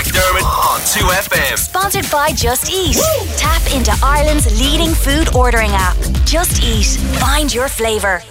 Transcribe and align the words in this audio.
McDermott 0.00 0.44
on 0.44 0.80
2FM. 0.80 1.58
Sponsored 1.58 2.10
by 2.10 2.30
Just 2.32 2.72
Eat. 2.72 2.96
Tap 3.36 3.60
into 3.74 3.92
Ireland's 4.02 4.46
leading 4.58 4.94
food 4.94 5.36
ordering 5.36 5.72
app. 5.72 5.94
Just 6.24 6.64
Eat. 6.64 6.86
Find 7.20 7.52
your 7.52 7.68
flavour. 7.68 8.22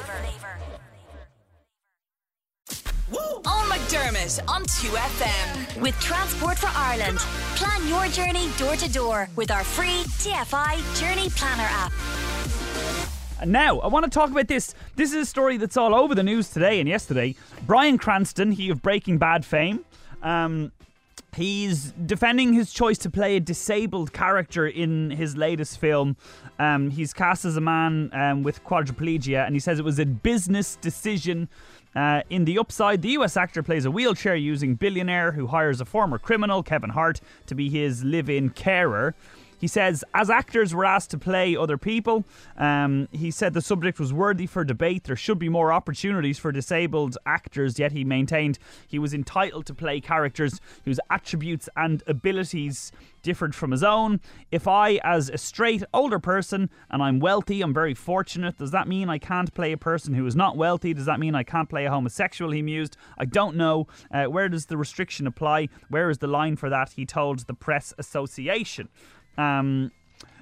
On 3.46 3.70
McDermott 3.70 4.40
on 4.50 4.64
2FM. 4.64 5.80
With 5.80 5.94
Transport 6.00 6.58
for 6.58 6.72
Ireland. 6.74 7.20
Plan 7.56 7.88
your 7.88 8.08
journey 8.08 8.50
door 8.58 8.76
to 8.76 8.92
door 8.92 9.30
with 9.36 9.52
our 9.52 9.64
free 9.64 10.02
TFI 10.18 11.00
Journey 11.00 11.30
Planner 11.30 11.68
app. 11.70 11.92
And 13.40 13.52
now, 13.52 13.78
I 13.82 13.88
want 13.90 14.06
to 14.06 14.10
talk 14.10 14.32
about 14.32 14.48
this. 14.48 14.74
This 14.96 15.12
is 15.12 15.18
a 15.18 15.26
story 15.28 15.58
that's 15.58 15.78
all 15.78 15.94
over 15.94 16.16
the 16.16 16.24
news 16.24 16.50
today 16.50 16.80
and 16.80 16.90
yesterday. 16.90 17.36
Bryan 17.68 18.00
Cranston, 18.00 18.54
he 18.54 18.72
of 18.72 18.82
Breaking 18.82 19.20
Bad 19.20 19.46
fame, 19.46 19.86
um, 20.24 20.72
he's 21.36 21.92
defending 22.06 22.54
his 22.54 22.74
choice 22.74 22.98
to 23.00 23.10
play 23.10 23.36
a 23.36 23.40
disabled 23.40 24.14
character 24.14 24.68
in 24.68 25.12
his 25.12 25.36
latest 25.38 25.80
film. 25.80 26.18
Um, 26.58 26.90
he's 26.90 27.14
cast 27.14 27.46
as 27.46 27.58
a 27.58 27.62
man 27.62 28.10
um, 28.14 28.44
with 28.44 28.64
quadriplegia, 28.64 29.46
and 29.46 29.56
he 29.56 29.60
says 29.60 29.80
it 29.80 29.86
was 29.86 30.00
a 30.00 30.06
business 30.06 30.76
decision. 30.78 31.50
Uh, 31.96 32.22
in 32.30 32.46
the 32.46 32.58
upside, 32.58 33.02
the 33.02 33.10
US 33.10 33.36
actor 33.36 33.64
plays 33.64 33.86
a 33.86 33.92
wheelchair 33.92 34.36
using 34.36 34.76
billionaire 34.76 35.32
who 35.32 35.48
hires 35.48 35.82
a 35.82 35.86
former 35.86 36.18
criminal, 36.18 36.62
Kevin 36.62 36.92
Hart, 36.92 37.20
to 37.48 37.56
be 37.56 37.70
his 37.70 38.04
live 38.04 38.30
in 38.30 38.50
carer. 38.50 39.16
He 39.60 39.68
says, 39.68 40.04
as 40.14 40.30
actors, 40.30 40.74
we're 40.74 40.86
asked 40.86 41.12
to 41.12 41.18
play 41.18 41.56
other 41.56 41.78
people. 41.78 42.26
Um, 42.58 43.08
he 43.12 43.30
said 43.30 43.54
the 43.54 43.62
subject 43.62 44.00
was 44.00 44.14
worthy 44.14 44.48
for 44.48 44.64
debate. 44.64 45.04
There 45.04 45.16
should 45.16 45.40
be 45.40 45.50
more 45.50 45.72
opportunities 45.74 46.40
for 46.40 46.52
disabled 46.52 47.18
actors, 47.26 47.78
yet 47.78 47.92
he 47.92 48.04
maintained 48.04 48.58
he 48.88 49.00
was 49.00 49.14
entitled 49.14 49.66
to 49.68 49.74
play 49.74 50.00
characters 50.00 50.60
whose 50.86 51.00
attributes 51.10 51.68
and 51.76 52.04
abilities 52.08 52.92
differed 53.22 53.54
from 53.54 53.72
his 53.72 53.84
own. 53.84 54.20
If 54.52 54.68
I, 54.68 55.00
as 55.04 55.30
a 55.30 55.38
straight 55.38 55.84
older 55.94 56.20
person, 56.20 56.70
and 56.90 57.04
I'm 57.04 57.20
wealthy, 57.20 57.62
I'm 57.62 57.74
very 57.74 57.94
fortunate, 57.94 58.58
does 58.58 58.72
that 58.72 58.88
mean 58.88 59.10
I 59.10 59.18
can't 59.18 59.54
play 59.54 59.72
a 59.72 59.78
person 59.78 60.14
who 60.14 60.26
is 60.26 60.36
not 60.36 60.56
wealthy? 60.56 60.94
Does 60.94 61.06
that 61.06 61.20
mean 61.20 61.36
I 61.36 61.44
can't 61.44 61.70
play 61.70 61.86
a 61.86 61.92
homosexual? 61.92 62.52
He 62.52 62.62
mused. 62.62 62.96
I 63.18 63.26
don't 63.26 63.56
know. 63.56 63.88
Uh, 64.12 64.26
where 64.26 64.50
does 64.50 64.68
the 64.68 64.78
restriction 64.78 65.28
apply? 65.28 65.68
Where 65.90 66.10
is 66.10 66.20
the 66.20 66.28
line 66.28 66.56
for 66.56 66.70
that? 66.70 66.94
He 66.94 67.06
told 67.06 67.40
the 67.40 67.54
Press 67.54 67.94
Association. 67.98 68.90
Um, 69.40 69.92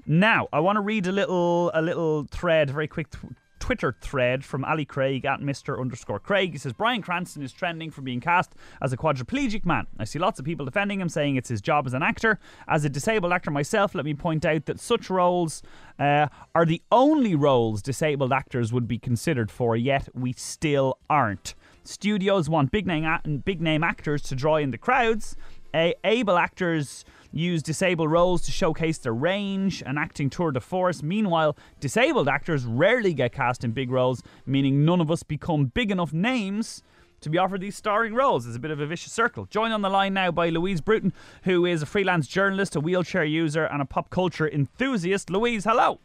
now, 0.08 0.48
I 0.52 0.60
want 0.60 0.78
to 0.78 0.82
read 0.82 1.06
a 1.06 1.12
little 1.12 1.70
a 1.74 1.82
little 1.82 2.26
thread, 2.32 2.72
very 2.72 2.88
quick 2.88 3.12
th- 3.12 3.34
Twitter 3.60 3.96
thread 4.02 4.46
from 4.46 4.64
Ali 4.64 4.86
Craig 4.86 5.26
at 5.26 5.40
Mr. 5.42 5.80
underscore 5.80 6.20
Craig. 6.20 6.54
He 6.54 6.58
says 6.58 6.74
Bryan 6.74 7.02
Cranston 7.02 7.44
is 7.44 7.52
trending 7.52 7.92
for 7.92 8.02
being 8.02 8.22
cast 8.22 8.54
as 8.82 8.94
a 8.94 8.98
quadriplegic 8.98 9.66
man. 9.66 9.86
I 10.00 10.06
see 10.06 10.18
lots 10.18 10.40
of 10.40 10.46
people 10.46 10.66
defending 10.66 11.02
him, 11.02 11.10
saying 11.10 11.36
it's 11.36 11.50
his 11.50 11.62
job 11.62 11.86
as 11.86 11.94
an 11.94 12.02
actor. 12.02 12.40
As 12.68 12.86
a 12.86 12.90
disabled 12.90 13.34
actor 13.34 13.52
myself, 13.52 13.94
let 13.94 14.06
me 14.06 14.14
point 14.14 14.46
out 14.46 14.66
that 14.66 14.80
such 14.80 15.10
roles 15.10 15.62
uh, 16.00 16.28
are 16.56 16.66
the 16.66 16.82
only 16.92 17.36
roles 17.36 17.82
disabled 17.82 18.32
actors 18.32 18.72
would 18.72 18.88
be 18.88 18.98
considered 18.98 19.52
for, 19.52 19.76
yet 19.76 20.08
we 20.16 20.34
still 20.34 20.98
aren't. 21.10 21.54
Studios 21.84 22.50
want 22.50 22.72
big 22.72 22.88
name, 22.88 23.42
big 23.44 23.62
name 23.62 23.84
actors 23.84 24.22
to 24.24 24.36
draw 24.36 24.56
in 24.56 24.72
the 24.72 24.78
crowds. 24.78 25.36
Able 25.74 26.38
actors 26.38 27.06
use 27.32 27.62
disabled 27.62 28.12
roles 28.12 28.42
to 28.44 28.52
showcase 28.52 28.98
their 28.98 29.14
range 29.14 29.84
and 29.86 29.98
acting 29.98 30.30
tour 30.30 30.52
de 30.52 30.60
force. 30.60 31.04
Meanwhile, 31.04 31.58
disabled 31.80 32.28
actors 32.28 32.66
rarely 32.66 33.14
get 33.14 33.32
cast 33.32 33.64
in 33.64 33.72
big 33.72 33.92
roles, 33.92 34.24
meaning 34.46 34.86
none 34.86 35.02
of 35.02 35.12
us 35.12 35.24
become 35.24 35.66
big 35.66 35.92
enough 35.92 36.14
names 36.14 36.84
to 37.22 37.30
be 37.30 37.38
offered 37.38 37.62
these 37.62 37.76
starring 37.76 38.14
roles. 38.14 38.46
It's 38.46 38.56
a 38.56 38.60
bit 38.60 38.72
of 38.72 38.80
a 38.80 38.86
vicious 38.86 39.12
circle. 39.12 39.46
Joined 39.46 39.74
on 39.74 39.82
the 39.82 39.90
line 39.90 40.14
now 40.14 40.32
by 40.32 40.50
Louise 40.50 40.82
Bruton, 40.82 41.14
who 41.44 41.66
is 41.66 41.82
a 41.82 41.86
freelance 41.86 42.28
journalist, 42.28 42.76
a 42.76 42.80
wheelchair 42.80 43.24
user, 43.24 43.66
and 43.66 43.82
a 43.82 43.86
pop 43.86 44.10
culture 44.10 44.48
enthusiast. 44.48 45.30
Louise, 45.30 45.64
hello. 45.64 46.00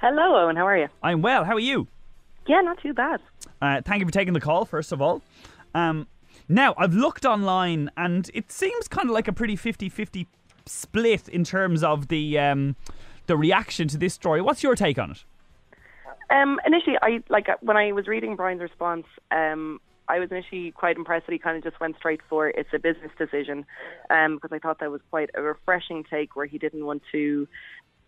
Hello, 0.00 0.22
Eoghan. 0.22 0.56
How 0.56 0.66
are 0.66 0.78
you? 0.78 0.88
I'm 1.02 1.22
well. 1.22 1.44
How 1.44 1.54
are 1.54 1.60
you? 1.60 1.88
Yeah, 2.46 2.60
not 2.62 2.80
too 2.80 2.94
bad. 2.94 3.20
Uh, 3.60 3.82
thank 3.84 4.00
you 4.00 4.06
for 4.06 4.12
taking 4.12 4.32
the 4.32 4.40
call, 4.40 4.64
first 4.64 4.92
of 4.92 5.02
all. 5.02 5.22
Um, 5.74 6.06
now, 6.48 6.74
I've 6.78 6.94
looked 6.94 7.26
online 7.26 7.90
and 7.96 8.30
it 8.32 8.50
seems 8.50 8.88
kind 8.88 9.08
of 9.08 9.14
like 9.14 9.28
a 9.28 9.32
pretty 9.32 9.54
50 9.54 9.90
50 9.90 10.26
split 10.68 11.28
in 11.28 11.44
terms 11.44 11.82
of 11.82 12.08
the 12.08 12.38
um, 12.38 12.76
the 13.26 13.36
reaction 13.36 13.88
to 13.88 13.98
this 13.98 14.14
story. 14.14 14.40
What's 14.40 14.62
your 14.62 14.74
take 14.74 14.98
on 14.98 15.10
it? 15.10 15.24
Um, 16.30 16.60
initially, 16.66 16.96
I 17.00 17.22
like 17.28 17.48
uh, 17.48 17.56
when 17.60 17.76
I 17.76 17.92
was 17.92 18.06
reading 18.06 18.36
Bryan's 18.36 18.60
response. 18.60 19.06
Um, 19.30 19.80
I 20.10 20.18
was 20.18 20.30
initially 20.30 20.70
quite 20.70 20.96
impressed 20.96 21.26
that 21.26 21.32
he 21.32 21.38
kind 21.38 21.56
of 21.56 21.62
just 21.62 21.80
went 21.80 21.96
straight 21.96 22.20
for 22.28 22.48
it's 22.48 22.70
a 22.72 22.78
business 22.78 23.10
decision, 23.18 23.66
um, 24.08 24.36
because 24.36 24.52
I 24.52 24.58
thought 24.58 24.80
that 24.80 24.90
was 24.90 25.02
quite 25.10 25.30
a 25.34 25.42
refreshing 25.42 26.04
take 26.04 26.34
where 26.34 26.46
he 26.46 26.56
didn't 26.56 26.84
want 26.86 27.02
to 27.12 27.46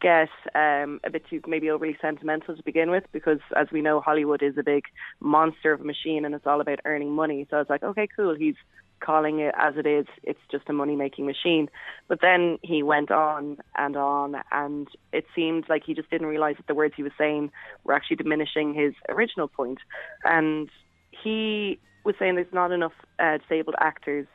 get 0.01 0.31
um, 0.55 0.99
a 1.05 1.11
bit 1.11 1.25
too 1.29 1.43
maybe 1.47 1.69
overly 1.69 1.97
sentimental 2.01 2.57
to 2.57 2.63
begin 2.63 2.91
with, 2.91 3.05
because 3.13 3.39
as 3.55 3.69
we 3.71 3.83
know, 3.83 4.01
Hollywood 4.01 4.43
is 4.43 4.57
a 4.57 4.63
big 4.63 4.85
monster 5.21 5.73
of 5.73 5.83
a 5.83 5.85
machine 5.85 6.25
and 6.25 6.35
it's 6.35 6.47
all 6.47 6.63
about 6.63 6.81
earning 6.87 7.13
money. 7.13 7.47
So 7.51 7.57
I 7.57 7.61
was 7.61 7.69
like, 7.69 7.83
okay, 7.83 8.09
cool. 8.17 8.35
He's 8.35 8.55
calling 9.01 9.41
it 9.41 9.55
as 9.59 9.75
it 9.77 9.87
is. 9.87 10.07
It's 10.23 10.41
just 10.51 10.69
a 10.69 10.73
money 10.73 10.97
making 10.97 11.27
machine. 11.27 11.69
But 12.09 12.21
then 12.21 12.59
he 12.63 12.83
went 12.83 13.11
on 13.11 13.59
and 13.77 13.97
on, 13.97 14.37
and 14.53 14.89
it 15.13 15.25
seemed 15.35 15.65
like 15.69 15.83
he 15.85 15.95
just 15.95 16.11
didn't 16.11 16.27
realize 16.27 16.57
that 16.57 16.67
the 16.67 16.75
words 16.75 16.95
he 16.97 17.03
was 17.03 17.13
saying 17.19 17.51
were 17.85 17.95
actually 17.95 18.17
diminishing 18.17 18.75
his 18.75 18.95
original 19.09 19.49
point. 19.49 19.79
And 20.25 20.69
he 21.11 21.79
was 22.05 22.15
saying 22.19 22.35
there's 22.35 22.53
not 22.53 22.73
enough 22.73 22.93
uh, 23.19 23.39
disabled 23.39 23.77
actors. 23.81 24.27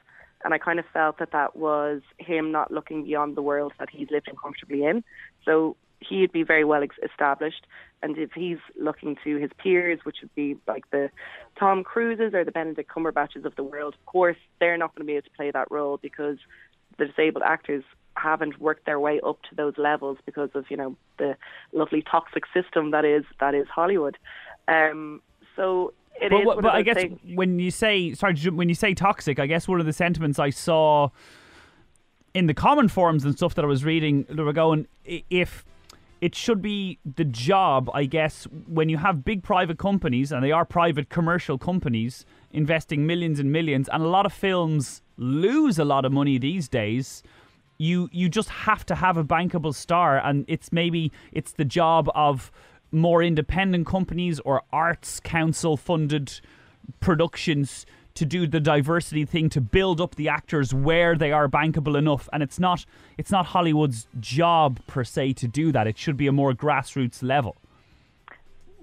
And 0.44 0.54
I 0.54 0.58
kind 0.60 0.80
of 0.80 0.86
felt 0.94 1.18
that 1.20 1.32
that 1.32 1.56
was 1.56 2.02
him 2.20 2.52
not 2.52 2.72
looking 2.72 3.04
beyond 3.04 3.36
the 3.36 3.42
world 3.42 3.74
that 3.80 3.90
he's 3.92 4.10
living 4.12 4.36
comfortably 4.36 4.84
in. 4.84 5.04
So 5.44 5.76
he'd 6.00 6.32
be 6.32 6.44
very 6.44 6.64
well 6.64 6.84
established. 7.04 7.66
And 8.04 8.18
if 8.18 8.32
he's 8.34 8.58
looking 8.80 9.18
to 9.24 9.38
his 9.38 9.50
peers, 9.58 10.00
which 10.04 10.18
would 10.22 10.34
be 10.36 10.58
like 10.68 10.90
the 10.92 11.10
Tom 11.58 11.84
Cruises 11.84 12.34
or 12.34 12.44
the 12.44 12.52
Benedict 12.52 12.90
Cumberbatches 12.90 13.46
of 13.46 13.56
the 13.56 13.64
world, 13.64 13.96
of 13.96 14.06
course, 14.06 14.38
they're 14.60 14.78
not 14.78 14.94
going 14.94 15.06
to 15.06 15.08
be 15.08 15.14
able 15.14 15.24
to 15.24 15.36
play 15.36 15.52
that 15.52 15.70
role 15.72 15.98
because 15.98 16.38
the 16.98 17.06
disabled 17.08 17.44
actors 17.44 17.84
haven't 18.16 18.62
worked 18.62 18.86
their 18.86 19.00
way 19.00 19.20
up 19.26 19.42
to 19.50 19.56
those 19.56 19.74
levels 19.78 20.18
because 20.26 20.50
of 20.54 20.66
you 20.70 20.78
know 20.78 20.96
the 21.18 21.36
lovely 21.74 22.02
toxic 22.02 22.44
system 22.54 22.92
that 22.92 23.04
is 23.04 23.26
that 23.40 23.54
is 23.54 23.68
Hollywood. 23.68 24.18
Um, 24.68 25.22
so 25.56 25.94
it 26.22 26.30
but, 26.32 26.40
is 26.40 26.46
what- 26.46 26.62
but 26.62 26.74
I 26.74 26.82
guess 26.82 26.96
things- 26.96 27.20
when 27.36 27.60
you 27.60 27.72
say 27.72 28.14
sorry, 28.14 28.36
when 28.36 28.70
you 28.70 28.76
say 28.76 28.94
toxic, 28.94 29.40
I 29.40 29.48
guess 29.48 29.68
one 29.68 29.80
of 29.80 29.86
the 29.86 29.94
sentiments 29.94 30.40
I 30.40 30.50
saw 30.50 31.10
in 32.34 32.48
the 32.48 32.54
common 32.54 32.88
forums 32.88 33.26
and 33.26 33.36
stuff 33.36 33.56
that 33.56 33.66
I 33.66 33.68
was 33.68 33.84
reading, 33.84 34.26
they 34.30 34.44
were 34.44 34.54
going 34.54 34.88
if 35.04 35.66
it 36.22 36.36
should 36.36 36.62
be 36.62 37.00
the 37.16 37.26
job, 37.26 37.90
I 37.94 38.06
guess, 38.06 38.48
when 38.68 38.90
you 38.90 38.98
have 38.98 39.26
big 39.26 39.44
private 39.44 39.78
companies 39.78 40.32
and 40.32 40.44
they 40.44 40.52
are 40.52 40.66
private 40.66 41.10
commercial 41.10 41.58
companies 41.58 42.26
investing 42.52 43.06
millions 43.06 43.40
and 43.40 43.52
millions, 43.52 43.90
and 43.92 44.02
a 44.02 44.08
lot 44.08 44.26
of 44.26 44.34
films 44.34 45.02
lose 45.18 45.78
a 45.78 45.86
lot 45.86 46.06
of 46.06 46.12
money 46.12 46.38
these 46.38 46.68
days. 46.70 47.22
You 47.78 48.10
you 48.14 48.30
just 48.30 48.50
have 48.50 48.86
to 48.86 48.96
have 48.96 49.18
a 49.18 49.24
bankable 49.24 49.76
star, 49.76 50.18
and 50.18 50.46
it's 50.48 50.72
maybe 50.72 51.12
it's 51.34 51.52
the 51.52 51.66
job 51.66 52.10
of 52.16 52.52
more 52.92 53.22
independent 53.22 53.86
companies 53.86 54.40
or 54.40 54.62
arts 54.72 55.20
council 55.20 55.76
funded 55.76 56.40
productions 57.02 57.86
to 58.16 58.26
do 58.26 58.48
the 58.48 58.60
diversity 58.60 59.26
thing 59.26 59.50
to 59.50 59.62
build 59.62 60.02
up 60.02 60.16
the 60.16 60.30
actors 60.30 60.74
where 60.74 61.16
they 61.16 61.32
are 61.32 61.48
bankable 61.48 61.98
enough 61.98 62.28
and 62.34 62.42
it's 62.42 62.60
not 62.60 62.86
it's 63.18 63.32
not 63.32 63.48
Hollywood's 63.48 64.08
job 64.20 64.80
per 64.88 65.04
se 65.04 65.34
to 65.34 65.48
do 65.48 65.72
that 65.72 65.86
it 65.88 65.98
should 65.98 66.18
be 66.18 66.28
a 66.28 66.32
more 66.32 66.54
grassroots 66.54 67.22
level 67.22 67.56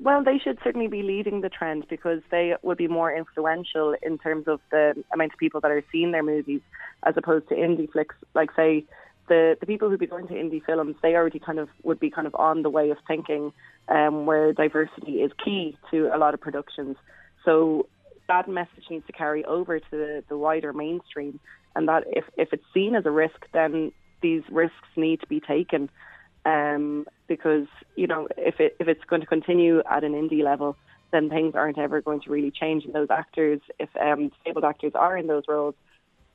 Well, 0.03 0.25
they 0.25 0.39
should 0.39 0.59
certainly 0.65 0.89
be 0.89 1.03
leading 1.03 1.43
the 1.43 1.49
trend 1.49 1.87
because 1.89 2.21
they 2.31 2.55
would 2.63 2.77
be 2.77 2.89
more 2.89 3.15
influential 3.15 3.95
in 4.03 4.19
terms 4.19 4.49
of 4.49 4.59
the 4.71 4.85
amount 5.13 5.33
of 5.33 5.39
people 5.39 5.61
that 5.61 5.71
are 5.71 5.85
seeing 5.93 6.11
their 6.11 6.25
movies 6.25 6.61
as 7.05 7.15
opposed 7.17 7.49
to 7.51 7.55
indie 7.55 7.91
flicks. 7.91 8.17
Like, 8.35 8.51
say, 8.57 8.85
the, 9.29 9.57
the 9.61 9.67
people 9.67 9.89
who'd 9.89 10.01
be 10.01 10.09
going 10.09 10.27
to 10.27 10.35
indie 10.35 10.65
films, 10.65 10.97
they 11.03 11.15
already 11.15 11.39
kind 11.39 11.59
of 11.59 11.69
would 11.85 12.01
be 12.01 12.11
kind 12.11 12.27
of 12.27 12.35
on 12.35 12.63
the 12.63 12.71
way 12.71 12.91
of 12.91 12.99
thinking 13.07 13.53
um, 13.89 14.27
where 14.27 14.53
diversity 14.53 15.23
is 15.23 15.31
key 15.45 15.77
to 15.91 16.11
a 16.13 16.19
lot 16.19 16.35
of 16.35 16.41
productions. 16.41 16.97
So 17.45 17.87
that 18.33 18.49
message 18.49 18.85
needs 18.91 19.07
to 19.07 19.13
carry 19.13 19.45
over 19.45 19.79
to 19.79 19.91
the, 19.91 20.25
the 20.31 20.39
wider 20.39 20.73
mainstream, 20.73 21.39
and 21.77 21.87
that 21.89 22.05
if, 22.07 22.25
if 22.37 22.49
it's 22.53 22.65
seen 22.73 22.95
as 22.95 23.05
a 23.05 23.11
risk, 23.11 23.47
then 23.53 23.93
these 24.23 24.43
risks 24.51 24.89
need 24.97 25.21
to 25.21 25.27
be 25.27 25.41
taken 25.41 25.91
um, 26.45 27.05
because 27.29 27.67
you 27.95 28.07
know 28.07 28.27
if 28.37 28.59
it 28.59 28.77
if 28.81 28.89
it's 28.89 29.05
going 29.05 29.21
to 29.21 29.27
continue 29.27 29.83
at 29.91 30.03
an 30.03 30.13
indie 30.13 30.43
level, 30.43 30.77
then 31.13 31.29
things 31.29 31.55
aren't 31.55 31.79
ever 31.79 32.01
going 32.01 32.21
to 32.23 32.31
really 32.31 32.51
change. 32.51 32.85
And 32.85 32.95
those 32.95 33.09
actors, 33.11 33.61
if 33.79 33.91
um, 34.01 34.31
disabled 34.31 34.65
actors 34.65 34.93
are 34.95 35.17
in 35.17 35.27
those 35.27 35.45
roles, 35.47 35.75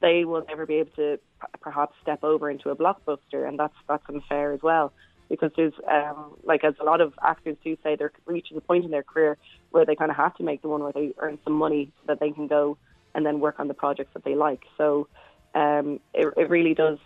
they 0.02 0.24
will 0.24 0.44
never 0.48 0.66
be 0.66 0.76
able 0.76 0.92
to 0.98 1.18
p- 1.18 1.48
perhaps 1.60 1.96
step 2.02 2.24
over 2.24 2.50
into 2.50 2.70
a 2.70 2.76
blockbuster, 2.76 3.48
and 3.48 3.58
that's 3.60 3.76
that's 3.90 4.04
unfair 4.08 4.54
as 4.54 4.62
well. 4.62 4.94
Because 5.30 5.52
there's 5.56 5.74
um, 5.92 6.38
like 6.44 6.64
as 6.64 6.74
a 6.80 6.84
lot 6.84 7.02
of 7.02 7.14
actors 7.22 7.58
do 7.64 7.78
say, 7.84 7.96
they're 7.96 8.12
reaching 8.26 8.58
a 8.58 8.62
point 8.62 8.86
in 8.86 8.92
their 8.92 9.04
career 9.04 9.38
where 9.72 9.86
they 9.86 9.96
kind 9.96 10.12
of 10.12 10.18
have 10.18 10.36
to 10.38 10.44
make 10.44 10.62
the 10.62 10.70
one 10.70 10.82
where 10.84 10.94
they 10.94 11.14
earn 11.20 11.38
some 11.44 11.54
money 11.54 11.92
so 12.00 12.04
that 12.08 12.20
they 12.20 12.32
can 12.32 12.48
go 12.48 12.78
and 13.14 13.26
then 13.26 13.40
work 13.40 13.60
on 13.60 13.68
the 13.68 13.74
projects 13.74 14.12
that 14.14 14.24
they 14.24 14.36
like. 14.36 14.62
So 14.78 15.08
Um, 15.56 16.00
it, 16.14 16.28
it 16.38 16.50
really 16.50 16.76
does. 16.76 17.00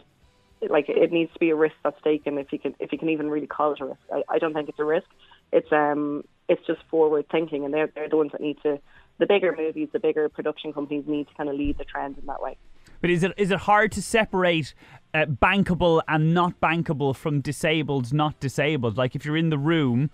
Like 0.75 0.89
it 0.89 1.11
needs 1.11 1.31
to 1.33 1.39
be 1.39 1.51
a 1.51 1.55
risk 1.55 1.75
that's 1.83 2.01
taken 2.03 2.37
if 2.37 2.51
you 2.51 2.59
can 2.59 2.75
if 2.79 2.91
you 2.91 2.99
can 2.99 3.09
even 3.09 3.29
really 3.29 3.47
call 3.47 3.73
it 3.73 3.79
a 3.79 3.85
risk. 3.85 4.01
I, 4.13 4.23
I 4.35 4.37
don't 4.39 4.53
think 4.53 4.67
it's 4.69 4.79
a 4.79 4.83
risk. 4.83 5.07
It's 5.51 5.71
um 5.71 6.23
it's 6.47 6.65
just 6.67 6.81
forward 6.89 7.25
thinking, 7.31 7.65
and 7.65 7.73
they're 7.73 7.89
they're 7.93 8.09
the 8.09 8.17
ones 8.17 8.31
that 8.33 8.41
need 8.41 8.57
to. 8.63 8.79
The 9.17 9.25
bigger 9.25 9.55
movies, 9.55 9.89
the 9.91 9.99
bigger 9.99 10.27
production 10.29 10.73
companies 10.73 11.05
need 11.07 11.27
to 11.29 11.33
kind 11.35 11.49
of 11.49 11.55
lead 11.55 11.77
the 11.77 11.85
trend 11.85 12.17
in 12.17 12.25
that 12.25 12.41
way. 12.41 12.57
But 12.99 13.09
is 13.09 13.23
it 13.23 13.31
is 13.37 13.49
it 13.51 13.59
hard 13.59 13.91
to 13.93 14.01
separate 14.01 14.75
uh, 15.13 15.25
bankable 15.25 16.01
and 16.07 16.33
not 16.33 16.59
bankable 16.61 17.15
from 17.15 17.41
disabled, 17.41 18.13
not 18.13 18.39
disabled? 18.39 18.97
Like 18.97 19.15
if 19.15 19.25
you're 19.25 19.37
in 19.37 19.49
the 19.49 19.57
room 19.57 20.09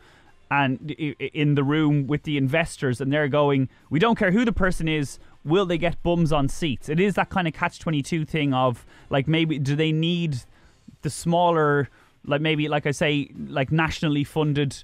and 0.49 0.91
in 0.91 1.55
the 1.55 1.63
room 1.63 2.07
with 2.07 2.23
the 2.23 2.37
investors 2.37 3.01
and 3.01 3.11
they're 3.11 3.27
going, 3.27 3.69
we 3.89 3.99
don't 3.99 4.17
care 4.17 4.31
who 4.31 4.45
the 4.45 4.53
person 4.53 4.87
is, 4.87 5.19
will 5.43 5.65
they 5.65 5.77
get 5.77 6.01
bums 6.03 6.31
on 6.31 6.47
seats? 6.47 6.89
It 6.89 6.99
is 6.99 7.15
that 7.15 7.29
kind 7.29 7.47
of 7.47 7.53
catch 7.53 7.79
22 7.79 8.25
thing 8.25 8.53
of 8.53 8.85
like 9.09 9.27
maybe 9.27 9.59
do 9.59 9.75
they 9.75 9.91
need 9.91 10.37
the 11.01 11.09
smaller 11.09 11.89
like 12.25 12.41
maybe 12.41 12.67
like 12.67 12.85
I 12.85 12.91
say 12.91 13.29
like 13.47 13.71
nationally 13.71 14.23
funded 14.23 14.83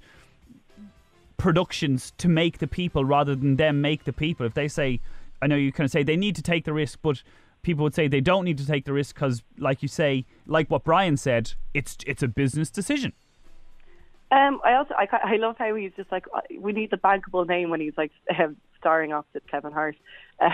productions 1.37 2.13
to 2.17 2.29
make 2.29 2.59
the 2.59 2.67
people 2.67 3.03
rather 3.03 3.35
than 3.35 3.57
them 3.57 3.81
make 3.81 4.05
the 4.05 4.13
people. 4.13 4.45
If 4.45 4.53
they 4.53 4.67
say 4.67 4.99
I 5.41 5.47
know 5.47 5.55
you 5.55 5.71
kind 5.71 5.85
of 5.85 5.91
say 5.91 6.03
they 6.03 6.17
need 6.17 6.35
to 6.37 6.41
take 6.41 6.65
the 6.65 6.73
risk 6.73 6.99
but 7.01 7.23
people 7.63 7.83
would 7.83 7.95
say 7.95 8.07
they 8.07 8.21
don't 8.21 8.43
need 8.43 8.57
to 8.59 8.67
take 8.67 8.85
the 8.85 8.93
risk 8.93 9.15
because 9.15 9.41
like 9.57 9.81
you 9.81 9.87
say 9.87 10.25
like 10.45 10.69
what 10.69 10.83
Bryan 10.83 11.17
said 11.17 11.53
it's 11.73 11.97
it's 12.05 12.21
a 12.21 12.27
business 12.27 12.69
decision. 12.69 13.13
Um, 14.31 14.61
I 14.63 14.73
also 14.73 14.93
I, 14.95 15.07
I 15.23 15.35
love 15.37 15.55
how 15.57 15.73
he's 15.75 15.91
just 15.95 16.11
like 16.11 16.25
we 16.59 16.73
need 16.73 16.91
the 16.91 16.97
bankable 16.97 17.47
name 17.47 17.69
when 17.69 17.81
he's 17.81 17.97
like 17.97 18.11
um, 18.39 18.57
starring 18.79 19.13
opposite 19.13 19.47
Kevin 19.47 19.71
Hart. 19.71 19.95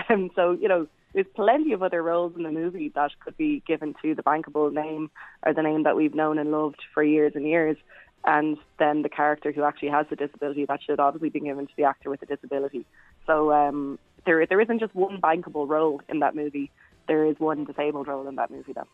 Um, 0.08 0.30
so 0.36 0.52
you 0.52 0.68
know, 0.68 0.86
there's 1.14 1.26
plenty 1.34 1.72
of 1.72 1.82
other 1.82 2.02
roles 2.02 2.36
in 2.36 2.42
the 2.44 2.52
movie 2.52 2.90
that 2.94 3.10
could 3.24 3.36
be 3.36 3.62
given 3.66 3.94
to 4.02 4.14
the 4.14 4.22
bankable 4.22 4.72
name 4.72 5.10
or 5.42 5.52
the 5.52 5.62
name 5.62 5.82
that 5.82 5.96
we've 5.96 6.14
known 6.14 6.38
and 6.38 6.52
loved 6.52 6.80
for 6.92 7.02
years 7.02 7.32
and 7.34 7.46
years. 7.46 7.76
And 8.24 8.58
then 8.78 9.02
the 9.02 9.08
character 9.08 9.50
who 9.50 9.64
actually 9.64 9.88
has 9.88 10.06
the 10.10 10.16
disability 10.16 10.66
that 10.66 10.82
should 10.82 11.00
obviously 11.00 11.30
be 11.30 11.40
given 11.40 11.66
to 11.66 11.72
the 11.76 11.84
actor 11.84 12.10
with 12.10 12.20
the 12.20 12.26
disability. 12.26 12.84
So 13.26 13.52
um, 13.52 13.98
there 14.26 14.44
there 14.46 14.60
isn't 14.60 14.78
just 14.78 14.94
one 14.94 15.20
bankable 15.20 15.66
role 15.66 16.02
in 16.08 16.20
that 16.20 16.36
movie. 16.36 16.70
There 17.10 17.26
is 17.26 17.40
one 17.40 17.64
disabled 17.64 18.06
role 18.06 18.28
in 18.28 18.36
that 18.36 18.52
movie, 18.52 18.72
though. 18.72 18.86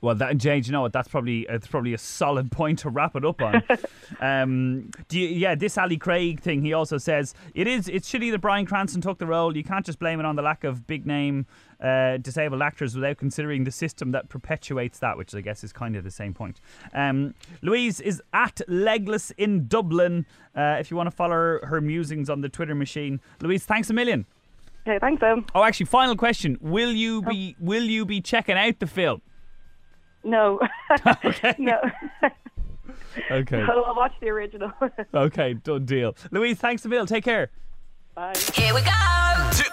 Well, 0.00 0.16
that 0.16 0.38
Jane, 0.38 0.64
you 0.64 0.72
know 0.72 0.80
what? 0.80 0.92
That's 0.92 1.06
probably 1.06 1.46
it's 1.48 1.68
probably 1.68 1.94
a 1.94 1.98
solid 1.98 2.50
point 2.60 2.80
to 2.80 2.90
wrap 2.90 3.14
it 3.14 3.24
up 3.24 3.40
on. 3.40 3.62
um, 4.20 4.90
do 5.06 5.20
you, 5.20 5.28
yeah, 5.28 5.54
this 5.54 5.78
Ali 5.78 5.98
Craig 5.98 6.40
thing. 6.40 6.62
He 6.62 6.72
also 6.72 6.98
says 6.98 7.34
it 7.54 7.68
is 7.68 7.86
it's 7.86 8.10
shitty 8.10 8.32
that 8.32 8.40
Bryan 8.40 8.66
Cranston 8.66 9.00
took 9.00 9.18
the 9.18 9.26
role. 9.26 9.56
You 9.56 9.62
can't 9.62 9.86
just 9.86 10.00
blame 10.00 10.18
it 10.18 10.26
on 10.26 10.34
the 10.34 10.42
lack 10.42 10.64
of 10.64 10.88
big 10.88 11.06
name 11.06 11.46
uh, 11.80 12.16
disabled 12.16 12.60
actors 12.60 12.96
without 12.96 13.18
considering 13.18 13.62
the 13.62 13.70
system 13.70 14.10
that 14.10 14.28
perpetuates 14.28 14.98
that, 14.98 15.16
which 15.16 15.32
I 15.32 15.40
guess 15.40 15.62
is 15.62 15.72
kind 15.72 15.94
of 15.94 16.02
the 16.02 16.10
same 16.10 16.34
point. 16.34 16.60
Um, 16.92 17.36
Louise 17.62 18.00
is 18.00 18.20
at 18.32 18.60
Legless 18.66 19.30
in 19.38 19.68
Dublin. 19.68 20.26
Uh, 20.56 20.78
if 20.80 20.90
you 20.90 20.96
want 20.96 21.06
to 21.06 21.14
follow 21.14 21.60
her 21.62 21.80
musings 21.80 22.28
on 22.28 22.40
the 22.40 22.48
Twitter 22.48 22.74
machine, 22.74 23.20
Louise, 23.40 23.64
thanks 23.64 23.88
a 23.90 23.92
million. 23.92 24.26
Okay, 24.88 24.98
thanks, 24.98 25.22
Em. 25.22 25.44
Oh, 25.54 25.62
actually, 25.62 25.86
final 25.86 26.16
question: 26.16 26.56
Will 26.62 26.92
you 26.92 27.22
oh. 27.26 27.28
be 27.28 27.56
will 27.60 27.82
you 27.82 28.06
be 28.06 28.22
checking 28.22 28.56
out 28.56 28.78
the 28.78 28.86
film? 28.86 29.20
No. 30.24 30.60
Okay. 31.24 31.54
no. 31.58 31.78
Okay. 33.30 33.60
I'll 33.60 33.84
I'll 33.84 33.94
watch 33.94 34.12
the 34.20 34.28
original. 34.28 34.72
Okay, 35.14 35.54
done 35.54 35.84
deal. 35.84 36.16
Louise, 36.30 36.58
thanks 36.58 36.84
a 36.84 36.88
million. 36.88 37.06
Take 37.06 37.24
care. 37.24 37.50
Bye. 38.14 38.32
Here 38.54 38.72
we 38.72 38.80
go. 38.80 39.50
Two, 39.52 39.68